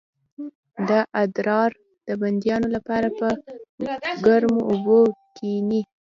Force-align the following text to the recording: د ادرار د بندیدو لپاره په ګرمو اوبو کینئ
د 0.89 0.91
ادرار 1.21 1.71
د 2.07 2.09
بندیدو 2.21 2.67
لپاره 2.75 3.07
په 3.19 3.27
ګرمو 4.25 4.61
اوبو 4.71 4.99
کینئ 5.37 5.81